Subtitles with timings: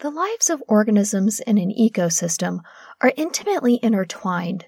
[0.00, 2.60] The lives of organisms in an ecosystem
[3.02, 4.64] are intimately intertwined.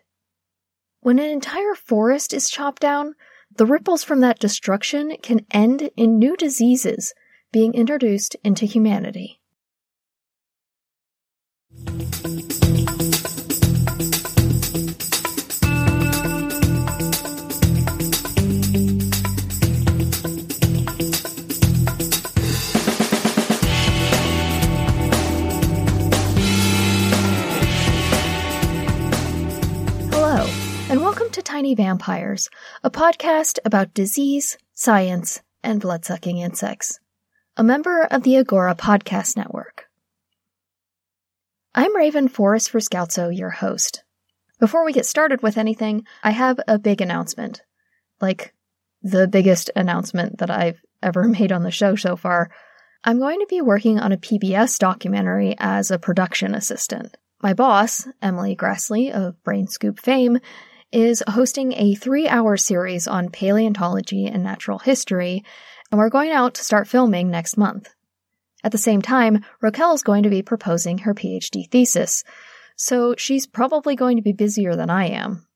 [1.01, 3.15] When an entire forest is chopped down,
[3.57, 7.15] the ripples from that destruction can end in new diseases
[7.51, 9.41] being introduced into humanity.
[31.63, 32.51] Tiny Vampires,
[32.83, 36.99] a podcast about disease, science, and blood sucking insects.
[37.57, 39.85] A member of the Agora Podcast Network.
[41.73, 44.03] I'm Raven Forrest for Scoutso, your host.
[44.59, 47.63] Before we get started with anything, I have a big announcement.
[48.21, 48.53] Like,
[49.01, 52.51] the biggest announcement that I've ever made on the show so far.
[53.05, 57.17] I'm going to be working on a PBS documentary as a production assistant.
[57.41, 60.41] My boss, Emily Graslie of Brain Scoop fame,
[60.93, 65.45] is hosting a three hour series on paleontology and natural history,
[65.91, 67.89] and we're going out to start filming next month.
[68.65, 72.23] At the same time, Raquel is going to be proposing her PhD thesis,
[72.77, 75.47] so she's probably going to be busier than I am.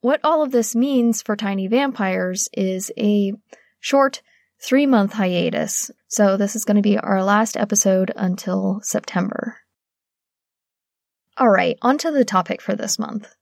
[0.00, 3.32] What all of this means for Tiny Vampires is a
[3.80, 4.20] short
[4.60, 9.58] three month hiatus, so this is going to be our last episode until September.
[11.40, 13.32] Alright, on to the topic for this month.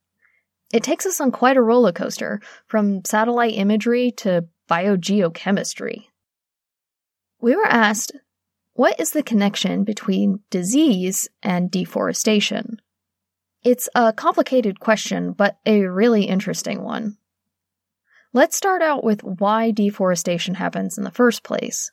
[0.72, 6.04] It takes us on quite a roller coaster, from satellite imagery to biogeochemistry.
[7.40, 8.12] We were asked,
[8.74, 12.80] what is the connection between disease and deforestation?
[13.62, 17.18] It's a complicated question, but a really interesting one.
[18.32, 21.90] Let's start out with why deforestation happens in the first place.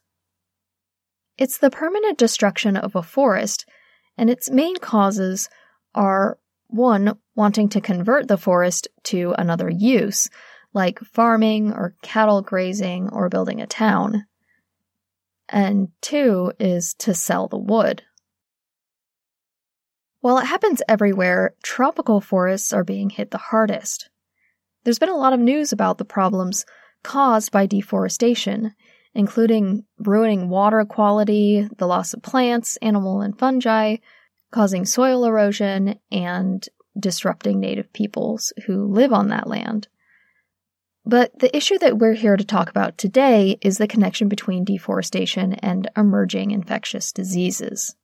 [1.37, 3.65] It's the permanent destruction of a forest,
[4.17, 5.49] and its main causes
[5.95, 10.27] are one, wanting to convert the forest to another use,
[10.73, 14.25] like farming or cattle grazing or building a town.
[15.47, 18.01] And two is to sell the wood.
[20.19, 24.09] While it happens everywhere, tropical forests are being hit the hardest.
[24.83, 26.65] There's been a lot of news about the problems
[27.03, 28.73] caused by deforestation,
[29.13, 33.97] including ruining water quality, the loss of plants, animal, and fungi,
[34.51, 36.67] causing soil erosion, and
[36.99, 39.87] disrupting native peoples who live on that land.
[41.05, 45.53] But the issue that we're here to talk about today is the connection between deforestation
[45.53, 47.95] and emerging infectious diseases.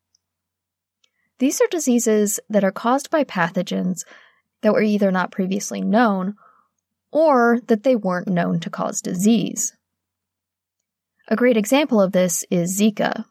[1.39, 4.05] These are diseases that are caused by pathogens
[4.61, 6.35] that were either not previously known
[7.11, 9.75] or that they weren't known to cause disease.
[11.27, 13.25] A great example of this is Zika.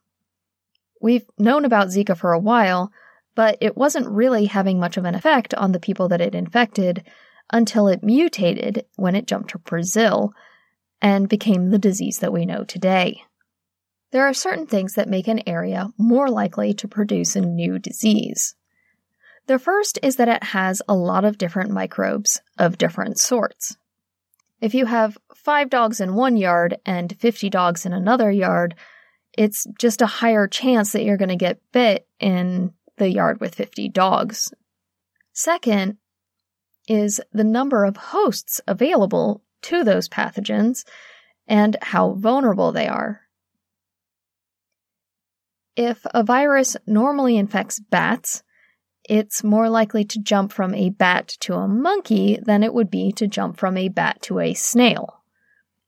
[1.01, 2.93] We've known about Zika for a while,
[3.35, 7.05] but it wasn't really having much of an effect on the people that it infected
[7.53, 10.33] until it mutated when it jumped to Brazil
[11.01, 13.23] and became the disease that we know today.
[14.13, 18.55] There are certain things that make an area more likely to produce a new disease.
[19.47, 23.77] The first is that it has a lot of different microbes of different sorts.
[24.61, 28.77] If you have five dogs in one yard and 50 dogs in another yard,
[29.37, 32.73] it's just a higher chance that you're going to get bit in
[33.03, 34.53] the yard with 50 dogs.
[35.33, 35.99] Second
[36.89, 40.85] is the number of hosts available to those pathogens
[41.47, 43.23] and how vulnerable they are.
[45.75, 48.45] If a virus normally infects bats,
[49.05, 53.11] it's more likely to jump from a bat to a monkey than it would be
[53.13, 55.23] to jump from a bat to a snail.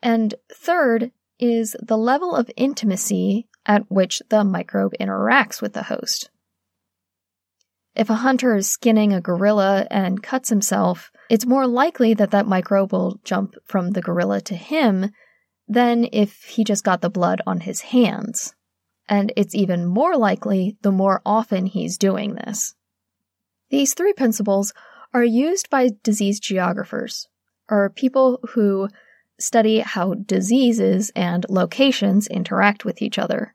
[0.02, 6.30] And third, is the level of intimacy at which the microbe interacts with the host.
[7.94, 12.46] If a hunter is skinning a gorilla and cuts himself, it's more likely that that
[12.46, 15.10] microbe will jump from the gorilla to him
[15.68, 18.54] than if he just got the blood on his hands.
[19.08, 22.74] And it's even more likely the more often he's doing this.
[23.70, 24.72] These three principles
[25.12, 27.28] are used by disease geographers,
[27.68, 28.88] or people who
[29.38, 33.54] study how diseases and locations interact with each other,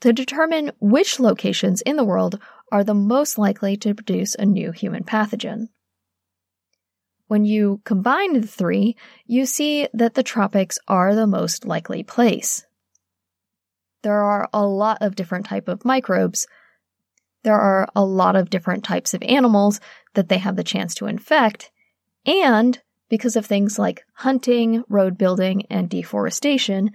[0.00, 4.72] to determine which locations in the world are the most likely to produce a new
[4.72, 5.68] human pathogen.
[7.26, 12.64] When you combine the three, you see that the tropics are the most likely place.
[14.02, 16.46] There are a lot of different type of microbes.
[17.42, 19.80] There are a lot of different types of animals
[20.14, 21.70] that they have the chance to infect,
[22.24, 26.90] and because of things like hunting, road building, and deforestation,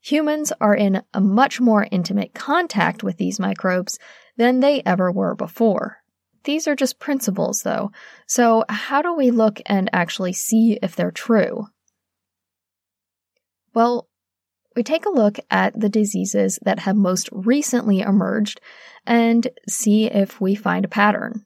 [0.00, 3.98] humans are in a much more intimate contact with these microbes
[4.36, 5.98] than they ever were before.
[6.44, 7.92] These are just principles, though,
[8.26, 11.66] so how do we look and actually see if they're true?
[13.74, 14.08] Well,
[14.74, 18.60] we take a look at the diseases that have most recently emerged
[19.06, 21.44] and see if we find a pattern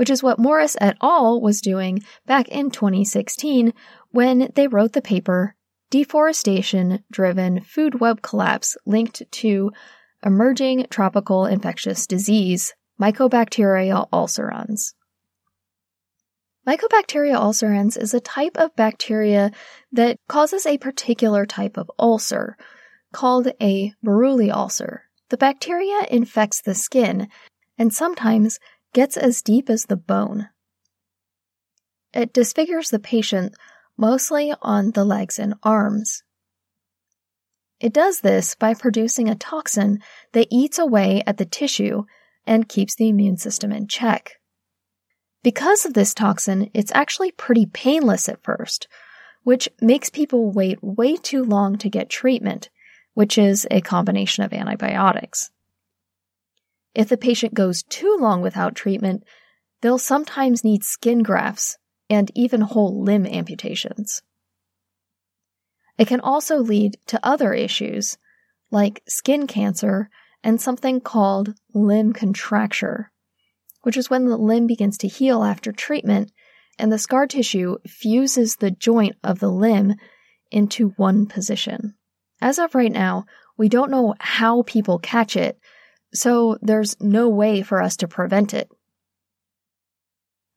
[0.00, 1.42] which is what Morris et al.
[1.42, 3.74] was doing back in 2016
[4.12, 5.54] when they wrote the paper
[5.90, 9.70] Deforestation Driven Food Web Collapse Linked to
[10.22, 14.92] Emerging Tropical Infectious Disease, Mycobacteria ulcerans.
[16.66, 19.50] Mycobacteria ulcerans is a type of bacteria
[19.90, 22.58] that causes a particular type of ulcer
[23.14, 25.04] called a Buruli ulcer.
[25.30, 27.28] The bacteria infects the skin
[27.78, 28.58] and sometimes
[28.92, 30.50] gets as deep as the bone.
[32.12, 33.54] It disfigures the patient
[33.96, 36.22] mostly on the legs and arms.
[37.80, 40.00] It does this by producing a toxin
[40.32, 42.04] that eats away at the tissue
[42.46, 44.32] and keeps the immune system in check.
[45.42, 48.86] Because of this toxin, it's actually pretty painless at first,
[49.44, 52.68] which makes people wait way too long to get treatment,
[53.14, 55.50] which is a combination of antibiotics.
[56.94, 59.24] If the patient goes too long without treatment,
[59.80, 61.78] they'll sometimes need skin grafts
[62.10, 64.20] and even whole limb amputations.
[66.00, 68.16] It can also lead to other issues
[68.70, 70.08] like skin cancer
[70.42, 73.12] and something called limb contracture,
[73.82, 76.32] which is when the limb begins to heal after treatment
[76.78, 79.96] and the scar tissue fuses the joint of the limb
[80.50, 81.94] into one position.
[82.40, 83.26] As of right now,
[83.58, 85.58] we don't know how people catch it
[86.14, 88.70] so there's no way for us to prevent it.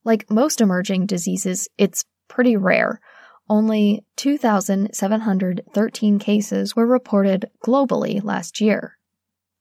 [0.05, 3.01] Like most emerging diseases, it's pretty rare.
[3.49, 8.97] Only 2,713 cases were reported globally last year.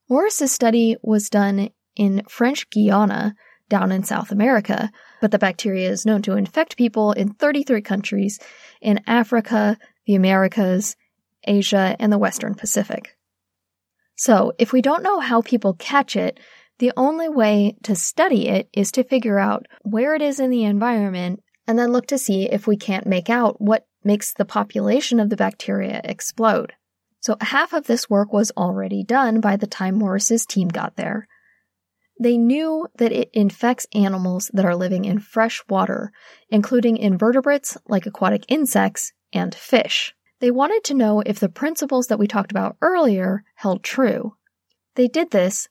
[0.08, 3.34] Morris's study was done in French Guiana,
[3.68, 4.90] down in South America,
[5.20, 8.38] but the bacteria is known to infect people in 33 countries
[8.80, 10.96] in Africa, the Americas,
[11.44, 13.16] Asia, and the Western Pacific.
[14.14, 16.38] So, if we don't know how people catch it,
[16.78, 20.64] the only way to study it is to figure out where it is in the
[20.64, 25.20] environment and then look to see if we can't make out what makes the population
[25.20, 26.72] of the bacteria explode.
[27.20, 31.28] So, half of this work was already done by the time Morris's team got there.
[32.20, 36.12] They knew that it infects animals that are living in fresh water,
[36.50, 40.14] including invertebrates like aquatic insects and fish.
[40.40, 44.34] They wanted to know if the principles that we talked about earlier held true.
[44.96, 45.68] They did this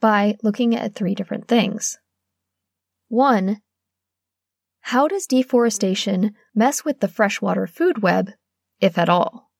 [0.00, 1.98] by looking at three different things.
[3.08, 3.60] One,
[4.90, 8.30] how does deforestation mess with the freshwater food web,
[8.80, 9.50] if at all?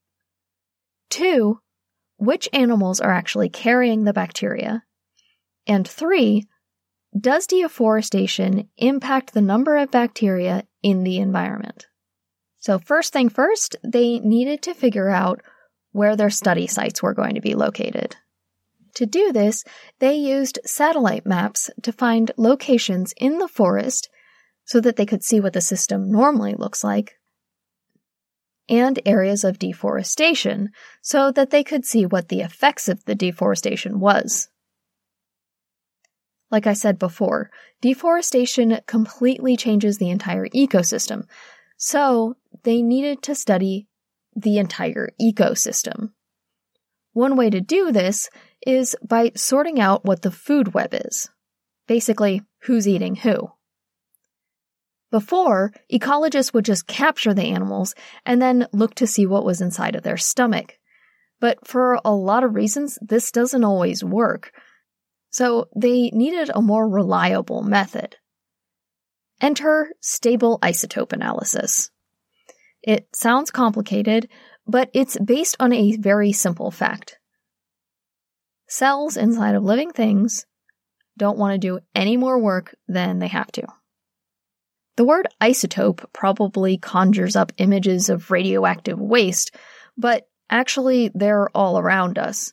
[1.11, 1.59] Two,
[2.17, 4.85] which animals are actually carrying the bacteria?
[5.67, 6.47] And three,
[7.19, 11.89] does deforestation impact the number of bacteria in the environment?
[12.61, 15.43] So, first thing first, they needed to figure out
[15.91, 18.15] where their study sites were going to be located.
[18.95, 19.65] To do this,
[19.99, 24.09] they used satellite maps to find locations in the forest
[24.67, 27.15] so that they could see what the system normally looks like,
[28.69, 30.71] and areas of deforestation
[31.01, 34.49] so that they could see what the effects of the deforestation was.
[36.51, 41.27] Like I said before, deforestation completely changes the entire ecosystem,
[41.77, 43.89] so they needed to study
[44.35, 46.11] the entire ecosystem.
[47.13, 48.29] One way to do this
[48.67, 51.31] is by sorting out what the food web is.
[51.87, 53.53] Basically, who's eating who.
[55.17, 57.95] Before, ecologists would just capture the animals
[58.27, 60.79] and then look to see what was inside of their stomach.
[61.41, 64.53] But for a lot of reasons, this doesn't always work.
[65.31, 68.17] So they needed a more reliable method.
[69.41, 71.91] Enter stable isotope analysis.
[72.83, 74.29] It sounds complicated,
[74.67, 77.17] but it's based on a very simple fact.
[78.69, 80.45] Cells inside of living things
[81.17, 83.67] don't want to do any more work than they have to.
[84.97, 89.55] The word isotope probably conjures up images of radioactive waste,
[89.97, 92.53] but actually they're all around us.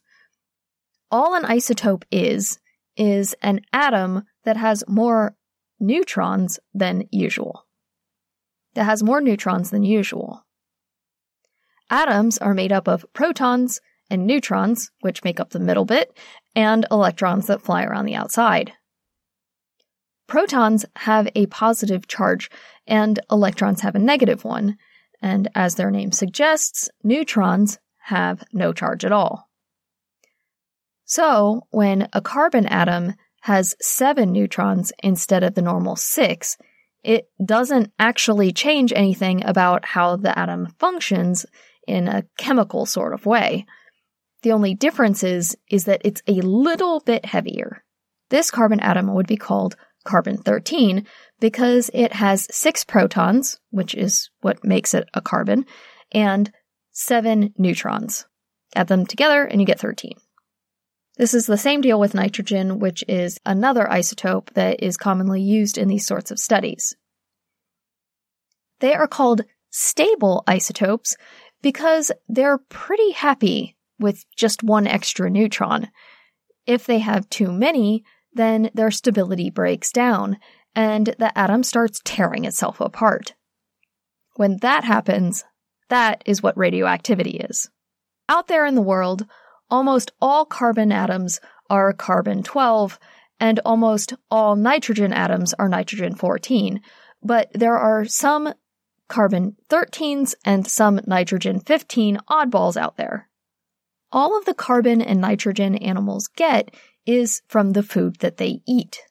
[1.09, 2.59] All an isotope is,
[2.97, 5.35] is an atom that has more
[5.79, 7.65] neutrons than usual.
[8.73, 10.45] That has more neutrons than usual.
[11.89, 16.17] Atoms are made up of protons and neutrons, which make up the middle bit,
[16.55, 18.73] and electrons that fly around the outside.
[20.27, 22.49] Protons have a positive charge
[22.87, 24.77] and electrons have a negative one,
[25.21, 29.49] and as their name suggests, neutrons have no charge at all.
[31.05, 36.57] So, when a carbon atom has seven neutrons instead of the normal six,
[37.03, 41.45] it doesn't actually change anything about how the atom functions
[41.85, 43.65] in a chemical sort of way.
[44.43, 47.83] The only difference is, is that it's a little bit heavier.
[48.29, 51.05] This carbon atom would be called carbon 13
[51.39, 55.65] because it has six protons, which is what makes it a carbon,
[56.11, 56.51] and
[56.91, 58.25] seven neutrons.
[58.75, 60.13] Add them together and you get 13.
[61.17, 65.77] This is the same deal with nitrogen, which is another isotope that is commonly used
[65.77, 66.95] in these sorts of studies.
[68.79, 71.15] They are called stable isotopes
[71.61, 75.89] because they're pretty happy with just one extra neutron.
[76.65, 78.03] If they have too many,
[78.35, 80.37] then their stability breaks down
[80.75, 83.33] and the atom starts tearing itself apart.
[84.35, 85.43] When that happens,
[85.89, 87.69] that is what radioactivity is.
[88.27, 89.25] Out there in the world,
[89.69, 92.99] almost all carbon atoms are carbon 12,
[93.39, 96.81] and almost all nitrogen atoms are nitrogen 14,
[97.21, 98.53] but there are some
[99.07, 103.29] carbon 13s and some nitrogen 15 oddballs out there.
[104.11, 106.73] All of the carbon and nitrogen animals get
[107.05, 109.01] is from the food that they eat.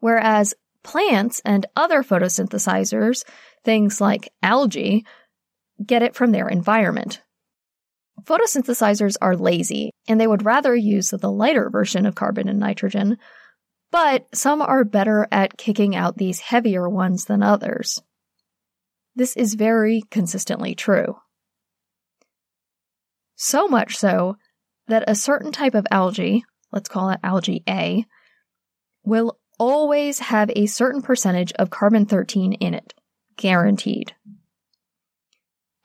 [0.00, 3.24] Whereas plants and other photosynthesizers,
[3.64, 5.04] things like algae,
[5.84, 7.20] get it from their environment.
[8.24, 13.16] Photosynthesizers are lazy, and they would rather use the lighter version of carbon and nitrogen,
[13.90, 18.02] but some are better at kicking out these heavier ones than others.
[19.16, 21.16] This is very consistently true.
[23.36, 24.36] So much so
[24.86, 28.04] that a certain type of algae, let's call it algae A,
[29.04, 32.94] will always have a certain percentage of carbon 13 in it,
[33.36, 34.14] guaranteed.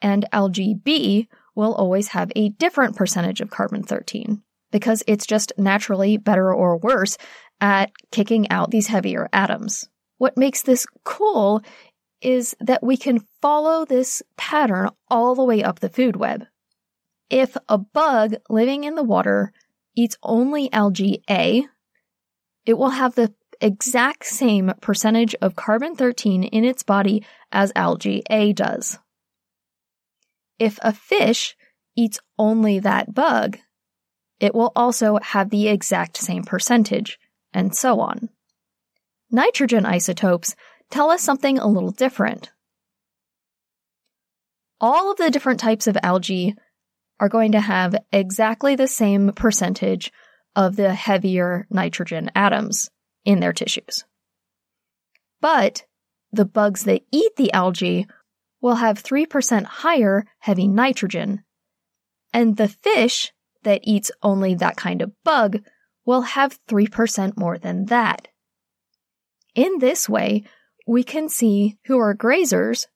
[0.00, 5.52] And algae B will always have a different percentage of carbon 13 because it's just
[5.56, 7.16] naturally better or worse
[7.60, 9.88] at kicking out these heavier atoms.
[10.18, 11.62] What makes this cool
[12.20, 16.44] is that we can follow this pattern all the way up the food web.
[17.28, 19.52] If a bug living in the water
[19.96, 21.66] eats only algae A,
[22.64, 28.22] it will have the exact same percentage of carbon 13 in its body as algae
[28.30, 28.98] A does.
[30.58, 31.56] If a fish
[31.96, 33.58] eats only that bug,
[34.38, 37.18] it will also have the exact same percentage,
[37.52, 38.28] and so on.
[39.30, 40.54] Nitrogen isotopes
[40.90, 42.52] tell us something a little different.
[44.78, 46.54] All of the different types of algae
[47.18, 50.12] are going to have exactly the same percentage
[50.54, 52.90] of the heavier nitrogen atoms
[53.24, 54.04] in their tissues.
[55.40, 55.84] But
[56.32, 58.06] the bugs that eat the algae
[58.60, 61.44] will have 3% higher heavy nitrogen.
[62.32, 63.32] And the fish
[63.62, 65.58] that eats only that kind of bug
[66.04, 68.28] will have 3% more than that.
[69.54, 70.44] In this way,
[70.86, 72.86] we can see who are grazers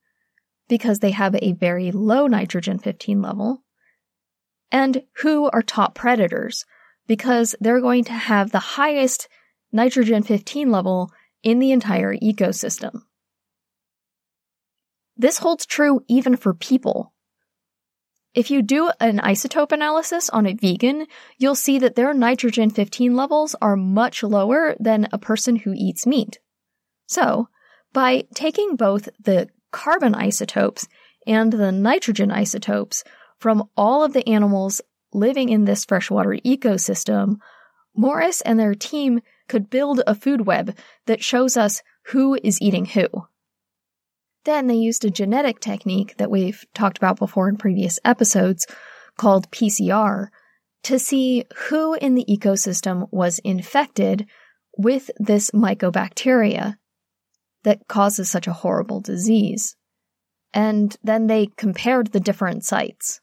[0.69, 3.63] because they have a very low nitrogen 15 level
[4.71, 6.65] and who are top predators
[7.07, 9.29] because they're going to have the highest
[9.73, 11.11] nitrogen 15 level
[11.43, 13.03] in the entire ecosystem.
[15.17, 17.13] This holds true even for people.
[18.33, 23.17] If you do an isotope analysis on a vegan, you'll see that their nitrogen 15
[23.17, 26.39] levels are much lower than a person who eats meat.
[27.07, 27.49] So,
[27.93, 30.87] by taking both the carbon isotopes
[31.27, 33.03] and the nitrogen isotopes
[33.41, 34.81] from all of the animals
[35.13, 37.37] living in this freshwater ecosystem,
[37.97, 42.85] Morris and their team could build a food web that shows us who is eating
[42.85, 43.09] who.
[44.45, 48.67] Then they used a genetic technique that we've talked about before in previous episodes
[49.19, 50.29] called PCR
[50.85, 54.27] to see who in the ecosystem was infected
[54.79, 56.77] with this mycobacteria
[57.65, 59.77] that causes such a horrible disease.
[60.55, 63.21] And then they compared the different sites.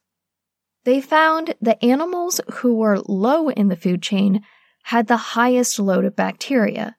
[0.88, 4.42] They found that animals who were low in the food chain
[4.84, 6.96] had the highest load of bacteria.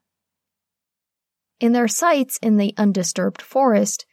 [1.59, 4.04] In their sites in the undisturbed forest,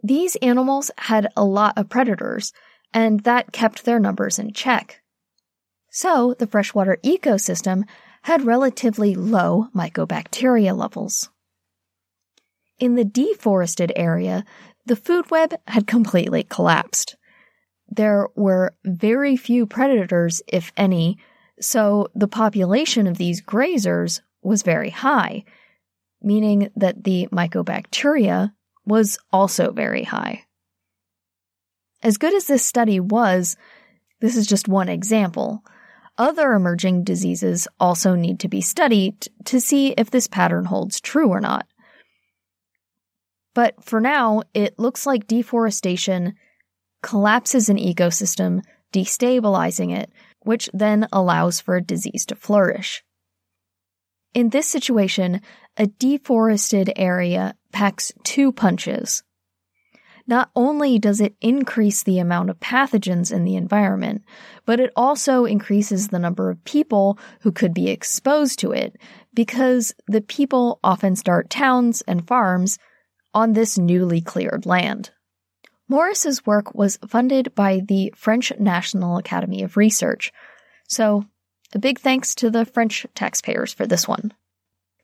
[0.00, 2.52] these animals had a lot of predators,
[2.92, 5.00] and that kept their numbers in check.
[5.90, 7.88] So the freshwater ecosystem
[8.22, 11.28] had relatively low mycobacteria levels.
[12.78, 14.44] In the deforested area,
[14.86, 17.16] the food web had completely collapsed.
[17.96, 21.18] There were very few predators, if any,
[21.60, 25.44] so the population of these grazers was very high,
[26.20, 28.52] meaning that the mycobacteria
[28.84, 30.44] was also very high.
[32.02, 33.56] As good as this study was,
[34.20, 35.62] this is just one example.
[36.18, 41.28] Other emerging diseases also need to be studied to see if this pattern holds true
[41.28, 41.66] or not.
[43.54, 46.34] But for now, it looks like deforestation
[47.04, 53.04] collapses an ecosystem, destabilizing it, which then allows for a disease to flourish.
[54.32, 55.42] In this situation,
[55.76, 59.22] a deforested area packs two punches.
[60.26, 64.22] Not only does it increase the amount of pathogens in the environment,
[64.64, 68.96] but it also increases the number of people who could be exposed to it
[69.34, 72.78] because the people often start towns and farms
[73.34, 75.10] on this newly cleared land.
[75.88, 80.32] Morris's work was funded by the French National Academy of Research,
[80.88, 81.24] so
[81.74, 84.32] a big thanks to the French taxpayers for this one.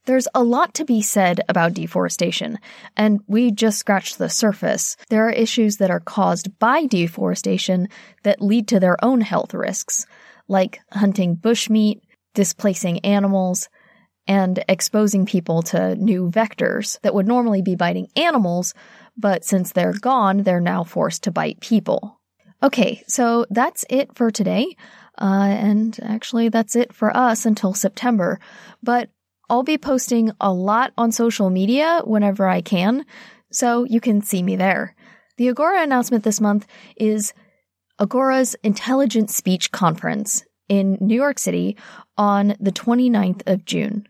[0.07, 2.59] There's a lot to be said about deforestation,
[2.97, 4.97] and we just scratched the surface.
[5.11, 7.89] There are issues that are caused by deforestation
[8.23, 10.07] that lead to their own health risks,
[10.49, 12.01] like hunting bushmeat,
[12.35, 13.69] displacing animals,
[14.27, 18.75] and exposing people to new vectors that would normally be biting animals,
[19.21, 22.21] but since they're gone, they're now forced to bite people.
[22.63, 24.77] Okay, so that's it for today.
[25.21, 28.39] Uh, and actually, that's it for us until September.
[28.83, 29.11] But
[29.49, 33.05] I'll be posting a lot on social media whenever I can,
[33.51, 34.95] so you can see me there.
[35.37, 37.33] The Agora announcement this month is
[37.99, 41.77] Agora's Intelligent Speech Conference in New York City
[42.17, 44.07] on the 29th of June.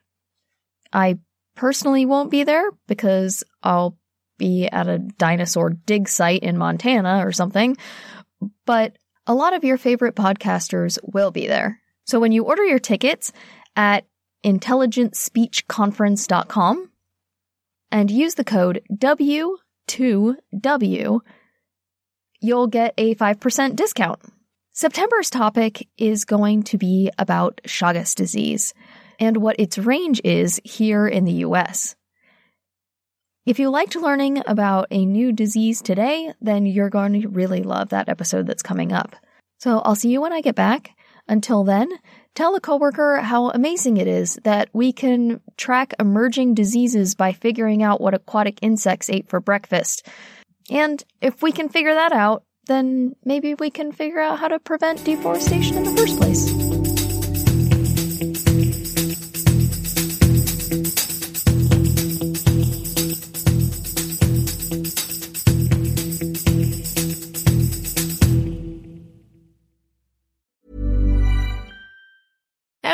[0.92, 1.18] I
[1.56, 3.96] personally won't be there because I'll
[4.40, 7.76] be at a dinosaur dig site in Montana or something,
[8.66, 8.98] but
[9.28, 11.80] a lot of your favorite podcasters will be there.
[12.04, 13.32] So when you order your tickets
[13.76, 14.04] at
[14.44, 16.90] intelligentspeechconference.com
[17.92, 21.20] and use the code W2W,
[22.40, 24.20] you'll get a 5% discount.
[24.72, 28.72] September's topic is going to be about Chagas disease
[29.18, 31.96] and what its range is here in the US.
[33.50, 37.88] If you liked learning about a new disease today, then you're going to really love
[37.88, 39.16] that episode that's coming up.
[39.58, 40.92] So I'll see you when I get back.
[41.26, 41.88] Until then,
[42.36, 47.82] tell a coworker how amazing it is that we can track emerging diseases by figuring
[47.82, 50.06] out what aquatic insects ate for breakfast.
[50.70, 54.60] And if we can figure that out, then maybe we can figure out how to
[54.60, 56.69] prevent deforestation in the first place.